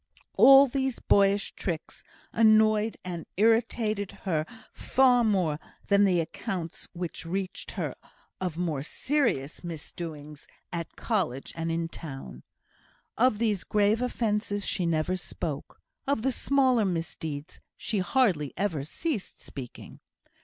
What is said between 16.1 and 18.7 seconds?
the smaller misdeeds she hardly